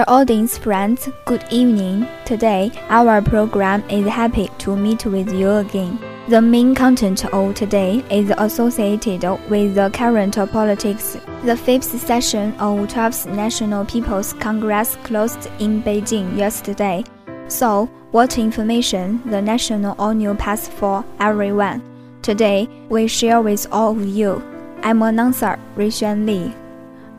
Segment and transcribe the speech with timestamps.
[0.00, 2.08] Dear audience friends, good evening.
[2.24, 5.98] Today, our program is happy to meet with you again.
[6.26, 11.18] The main content of today is associated with the current politics.
[11.44, 17.04] The fifth session of 12th National People's Congress closed in Beijing yesterday.
[17.48, 21.82] So, what information the national annual pass for everyone?
[22.22, 24.42] Today, we share with all of you.
[24.82, 26.54] I'm announcer Ruixuan Li.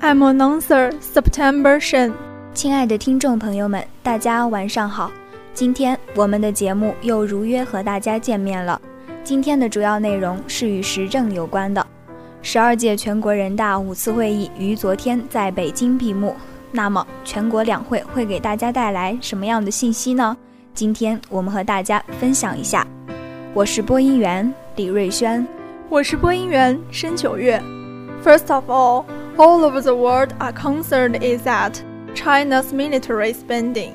[0.02, 2.31] I'm announcer September Shen.
[2.54, 5.10] 亲爱的听众朋友们，大家晚上好。
[5.54, 8.80] 今天我们的节目又如约和大家见面了。
[9.24, 11.86] 今天的主要内容是与时政有关的。
[12.42, 16.36] 十二届全国人大五次会议于昨天在北京闭幕。
[16.74, 20.36] 那么，全国两会会给大家带来什么样的信息呢？
[20.74, 22.86] 今天我们和大家分享一下。
[23.54, 25.46] 我是播音员李瑞轩，
[25.90, 27.62] 我是播音员申九月。
[28.24, 29.06] First of all,
[29.38, 31.74] all over the world are concerned is that
[32.15, 33.91] China's military spending。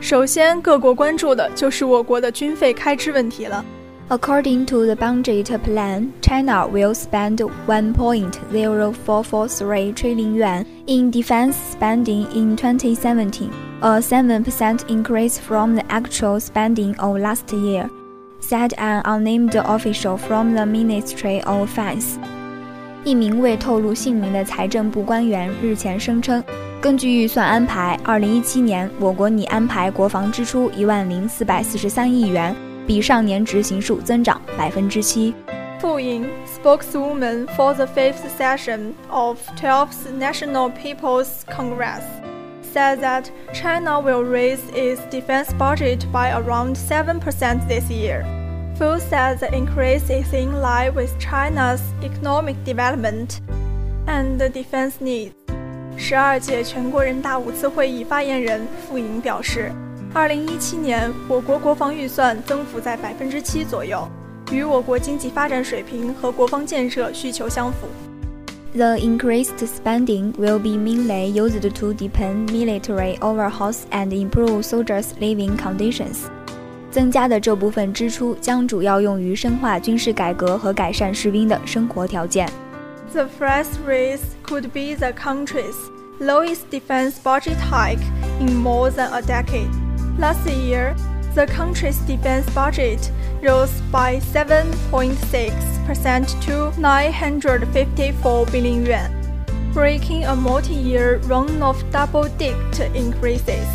[0.00, 3.64] 首先，各国关注的就是我国的军费开支问题了。
[4.08, 13.50] According to the budget plan, China will spend 1.0443 trillion yuan in defense spending in 2017,
[13.80, 17.90] a 7% increase from the actual spending of last year,
[18.38, 22.20] said an unnamed official from the Ministry of Finance.
[23.02, 26.44] 一名未透露姓名的财政部官员日前声称。
[26.80, 32.54] 根据预算安排，二零一七年我国拟安排国防支出一万零四百四十三亿元，
[32.86, 35.34] 比上年执行数增长百分之七。
[35.80, 42.02] 傅莹，spokeswoman for the fifth session of 12th National People's Congress,
[42.72, 48.24] said that China will raise its defense budget by around 7% this year.
[48.78, 53.40] Fu said the increase is in line with China's economic development
[54.06, 55.34] and defense needs.
[56.03, 59.71] 十二届全国人大五次会议发言人傅莹表示，
[60.11, 64.09] 二零一七年我国国防预算增幅在百分之七左右，
[64.51, 67.87] 与我国经济发展水平和国防建设需求相符。
[68.73, 76.23] The increased spending will be mainly used to deepen military overhauls and improve soldiers' living conditions。
[76.89, 82.49] 增加的这部分支出将主要用于深化军事改革和改善士兵的生活条件。
[83.12, 85.76] The price raise could be the country's
[86.20, 88.04] lowest defense budget hike
[88.40, 89.70] in more than a decade.
[90.18, 90.94] Last year,
[91.34, 93.10] the country's defense budget
[93.42, 99.10] rose by 7.6% to 954 billion yuan,
[99.72, 103.66] breaking a multi-year run of double-digit increases.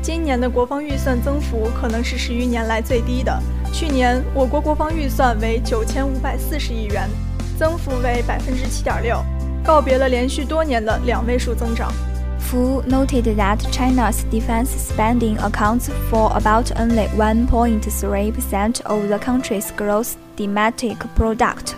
[0.00, 3.38] 今年的国防预算增幅可能是十余年来最低的。
[3.72, 7.10] 去年我国国防预算为九千五百四十亿元。
[7.58, 9.24] 增幅为百分之七点六，
[9.64, 11.92] 告别了连续多年的两位数增长。
[12.40, 20.96] Fu noted that China's defense spending accounts for about only 1.3% of the country's gross domestic
[21.14, 21.74] product,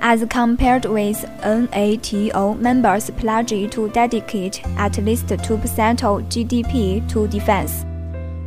[0.00, 7.84] as compared with NATO members pledged to dedicate at least 2% of GDP to defense.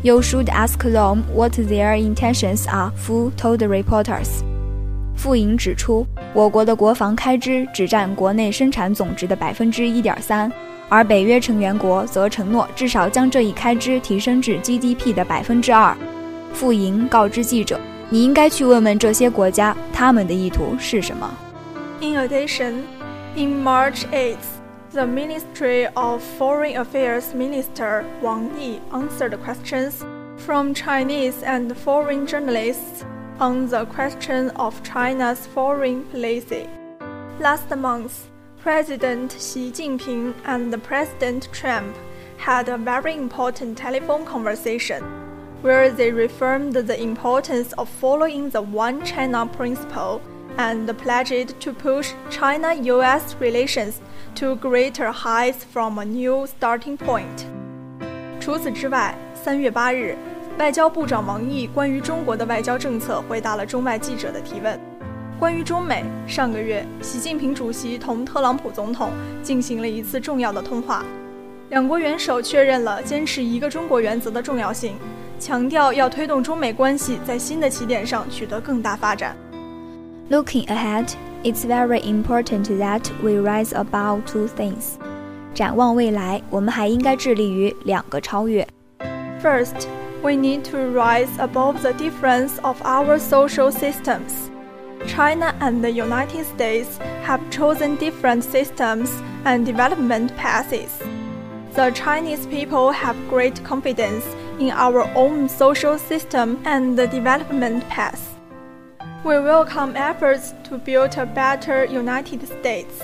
[0.02, 4.44] You should ask them what their intentions are, Fu told reporters.
[5.18, 10.51] 傅莹指出， 我国的国防开支只占国内生产总值的百分之一点三，
[10.89, 15.97] 而北约成员国则承诺至少将这一开支提升至 GDP 的百分之二。
[16.53, 17.81] 傅莹告知记者
[18.11, 21.29] ：“你应该去问问这些国家，他们的意图是什么。”
[22.01, 22.75] In addition,
[23.35, 24.37] in March 8th,
[24.93, 29.95] the Ministry of Foreign Affairs Minister Wang Yi answered questions
[30.39, 33.05] from Chinese and foreign journalists.
[33.40, 36.68] on the question of China's foreign policy.
[37.40, 41.96] Last month, President Xi Jinping and President Trump
[42.38, 45.03] had a very important telephone conversation
[45.62, 50.22] where they reaffirmed the importance of following the One China principle
[50.58, 54.00] and pledged to push China US relations
[54.35, 57.46] to greater heights from a new starting point.
[58.40, 60.16] 除此之外，三月八日，
[60.60, 64.78] 外交部长王毅关于中国的外交政策回答了中外记者的提问。
[65.39, 69.09] 关于中美，上个月习近平主席同特朗普总统
[69.42, 71.03] 进行了一次重要的通话，
[71.71, 74.97] 两国元首确认了坚持一个中国原则的重要性，
[75.39, 79.34] 强调要推动中美关系在新的起点上取得更大发展。
[80.28, 81.09] Looking ahead,
[81.42, 84.97] it's very important that we rise above two things.
[85.54, 88.68] 展望未来，我们还应该致力于两个超越。
[89.42, 89.86] First.
[90.23, 94.50] we need to rise above the difference of our social systems.
[95.06, 99.12] China and the United States have chosen different systems
[99.46, 101.02] and development paths.
[101.76, 104.23] the Chinese people have great confidence
[104.62, 108.40] in our own social system and the development path.
[109.26, 113.03] We welcome efforts to build a better United States.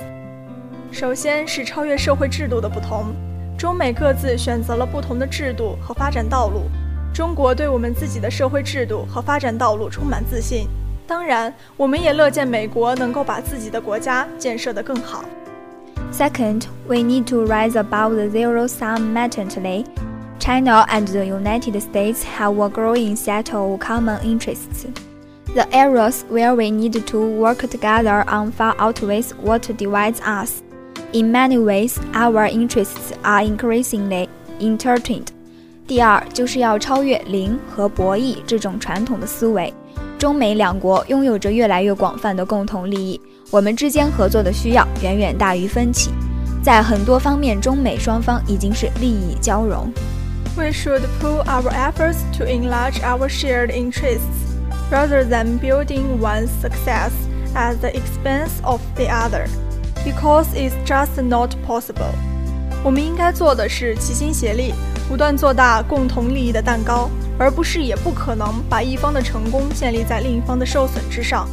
[0.90, 3.14] 首先是超越社会制度的不同，
[3.58, 6.70] 中美各自选择了不同的制度和发展道路。
[7.16, 10.68] 中国对我们自己的社会制度和发展道路充满自信，
[11.06, 15.26] 当然，我们也乐见美国能够把自己的国家建设得更好。
[16.14, 19.86] Second, we need to rise above the zero-sum mentality.
[20.40, 24.88] China and the United States have a growing set of common interests.
[25.54, 30.64] The areas where we need to work together on far outweighs what divides us.
[31.14, 34.30] In many ways, our interests are increasingly
[34.60, 35.32] intertwined.
[35.87, 39.73] 第二，就是要超越零和博弈这种传统的思维。
[40.19, 43.21] 中美两国拥有着越来越广泛的共同利益，
[43.53, 46.11] 我们之间合作的需要远远大于分歧。
[46.61, 49.93] 在很多方面，中美双方已经是利益交融。
[50.57, 54.57] We should pool our efforts to enlarge our shared interests,
[54.91, 57.13] rather than building one's success
[57.55, 59.47] at the expense of the other,
[60.05, 62.11] because it's just not possible.
[62.83, 64.73] 我们应该做的是齐心协力，
[65.09, 67.09] 不断做大共同利益的蛋糕，
[67.39, 71.49] 而不是也不可能把一方的成功建立在另一方的受损之上。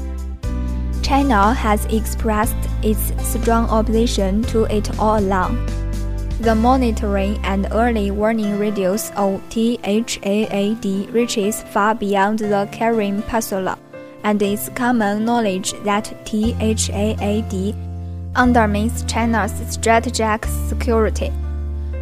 [1.01, 5.55] China has expressed its strong opposition to it all along.
[6.41, 13.77] The monitoring and early warning radius of THAAD reaches far beyond the Korean Peninsula,
[14.23, 17.75] and it's common knowledge that THAAD
[18.35, 21.31] undermines China's strategic security.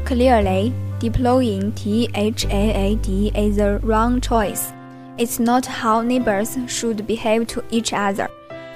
[0.05, 4.71] Clearly, deploying THAAD is the wrong choice.
[5.17, 8.27] It's not how neighbors should behave to each other,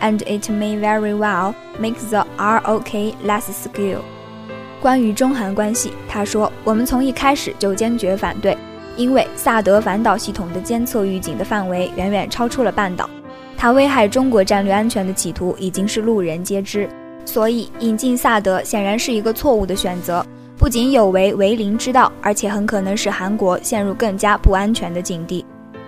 [0.02, 4.00] and it may very well make the ROK less secure.
[4.82, 8.58] 关于中韩关系，他说：“我们从一开始就坚决反对，
[8.98, 13.08] 因为萨德反导系统的监测预警的范围远远超出了半岛，
[13.56, 16.90] 它危害中国战略安全的企图已经是路人皆知。
[17.24, 20.26] 所以，引进萨德显然是一个错误的选择。”
[20.59, 25.45] 不仅有违为邻之道，而且很可能使韩国陷入更加不安全的境地。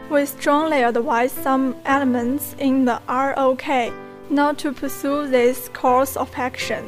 [0.09, 3.93] We strongly advise some elements in the ROK
[4.29, 6.83] not to pursue this course of action.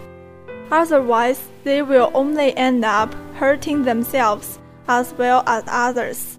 [0.71, 6.39] Otherwise, they will only end up hurting themselves as well as others.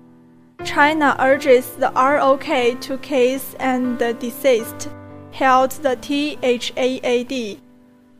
[0.63, 4.89] China urges the ROK to case and desist,
[5.31, 7.59] held the THAAD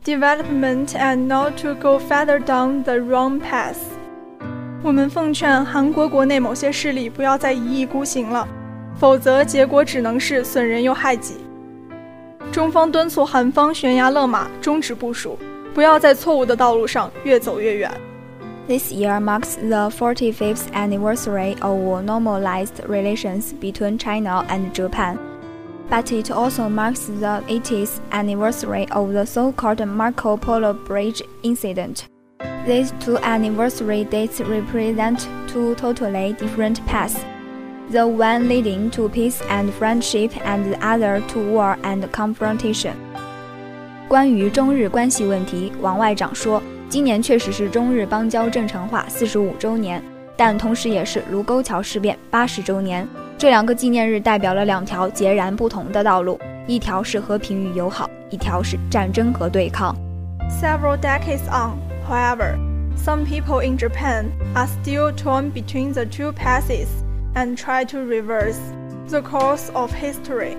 [0.04, 3.76] development and not to go further down the wrong path。
[4.82, 8.46] 我们奉劝韩国国内某些势力不要再一意孤行了，
[8.98, 11.34] 否则结果只能是损人又害己。
[12.52, 15.36] 中方敦促韩方悬崖勒马，终止部署，
[15.74, 17.90] 不要在错误的道路上越走越远。
[18.68, 25.18] This year marks the 45th anniversary of normalized relations between China and Japan
[25.90, 32.06] but it also marks the 80th anniversary of the so-called Marco Polo Bridge incident.
[32.66, 37.24] These two anniversary dates represent two totally different paths,
[37.92, 42.94] the one leading to peace and friendship and the other to war and confrontation.
[44.08, 50.02] 关于中日关系问题，王外长说，今年确实是中日邦交正常化四十五周年，
[50.36, 53.06] 但同时也是卢沟桥事变八十周年。
[53.40, 59.94] 这两个纪念日代表了两条截然不同的道路，一条是和平与友好，一条是战争和对抗。
[60.60, 62.56] Several decades on, however,
[62.96, 66.88] some people in Japan are still torn between the two paths
[67.34, 68.58] and try to reverse
[69.10, 70.56] the course of history.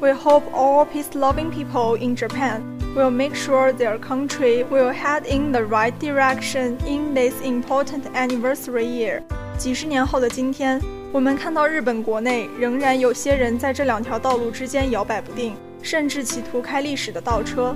[0.00, 2.62] We hope all peace-loving people in Japan
[2.94, 8.84] will make sure their country will head in the right direction in this important anniversary
[8.84, 9.22] year.
[9.56, 10.80] 几十年后的今天，
[11.12, 17.74] 我们看到日本国内仍然有些人在这两条道路之间摇摆不定，甚至企图开历史的倒车。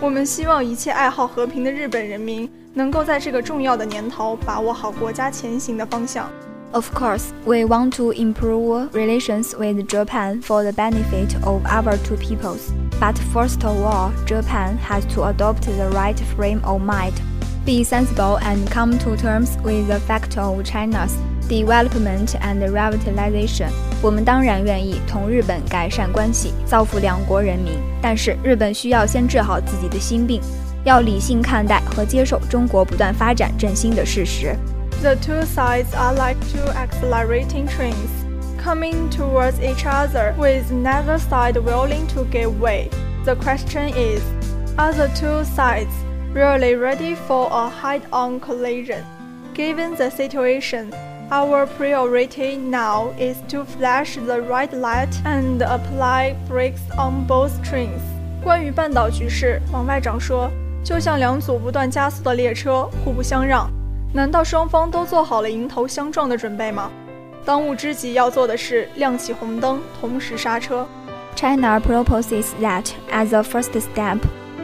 [0.00, 6.30] 我们希望一切爱好和平的日本人民能够在这个重要的年头把握好国家前行的方向。
[6.70, 12.70] Of course, we want to improve relations with Japan for the benefit of our two peoples.
[13.00, 17.14] But first of all, Japan has to adopt the right frame of mind,
[17.64, 21.16] be sensible, and come to terms with the fact of China's
[21.48, 23.70] development and revitalization，
[24.02, 27.72] 我们当然愿意同日本改善关系，造福两国人民。
[28.02, 30.40] 但是日本需要先治好自己的心病，
[30.84, 34.54] 要理性看待和接受中国不断发展振兴的事实。
[35.00, 38.10] The two sides are like two accelerating trains
[38.62, 42.88] coming towards each other with neither side willing to give way.
[43.24, 44.20] The question is,
[44.76, 45.92] are the two sides
[46.34, 49.04] really ready for a head-on collision?
[49.54, 50.92] Given the situation,
[51.30, 58.00] our priority now is to flash the right light and apply brakes on both trains.
[58.42, 60.50] 关于半岛局势，王外长说，
[60.82, 63.70] 就像两组不断加速的列车，互不相让。
[64.12, 66.90] 难道双方都做好了迎头相撞的准备吗？
[67.44, 70.86] 当务之急要做的是亮起红灯，同时刹车。
[71.34, 74.18] China proposes that as a first step,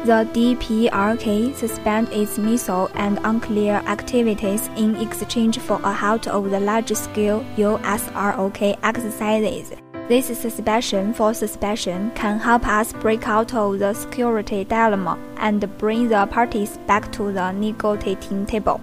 [0.05, 6.59] The DPRK suspended its missile and nuclear activities in exchange for a halt of the
[6.59, 9.73] large-scale USROK exercises.
[10.07, 16.07] This suspension for suspension can help us break out of the security dilemma and bring
[16.07, 18.79] the parties back to the negotiating table.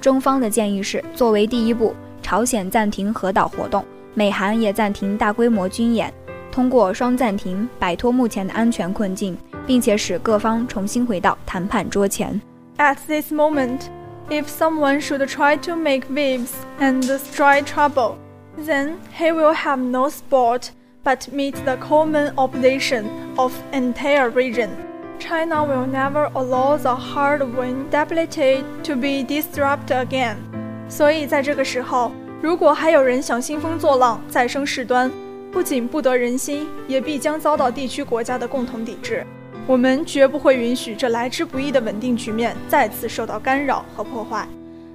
[0.00, 6.12] 中方的建议是，作为第一步，朝鲜暂停核岛活动，美韩也暂停大规模军演，
[6.52, 9.38] 通过双暂停摆脱目前的安全困境。
[9.67, 12.41] 并且使各方重新回到谈判桌前。
[12.77, 13.81] At this moment,
[14.29, 18.15] if someone should try to make waves and strike trouble,
[18.57, 20.69] then he will have no sport
[21.03, 24.69] but meet the common opposition of entire region.
[25.19, 30.35] China will never allow the hard-won stability to be disrupted again.
[30.89, 35.11] 所以在这个时候，如果还有人想兴风作浪、再生事端，
[35.51, 39.25] 不仅不得人心，也必将遭到地区国家的共同抵制。
[39.68, 44.48] 我们绝不会允许这来之不易的稳定局面再次受到干扰和破坏。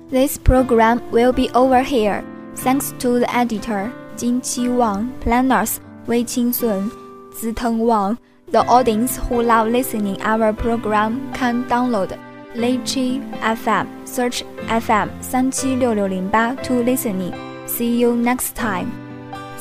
[0.10, 2.24] This program will be over here.
[2.56, 5.78] Thanks to the editor Jin Qi Wang, planners
[6.08, 6.92] Wei Qing Sun,
[7.40, 8.18] Ziteng Wang.
[8.52, 12.18] The audience who love listening our program can download
[12.56, 17.34] Lychee FM, search FM 三七六六零八 to listening.
[17.68, 18.88] See you next time.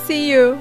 [0.06, 0.56] See you.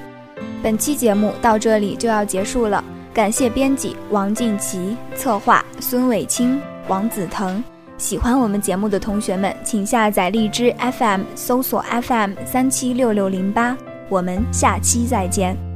[0.62, 2.82] 本期节目到这里就要结束了，
[3.14, 7.62] 感谢编辑王静琪，策划孙伟清、王子腾。
[7.98, 13.76] 喜欢我们节目的同学们，请下载荔枝 FM，搜索 FM 三七六六零八。
[14.08, 15.71] 我们下期再见。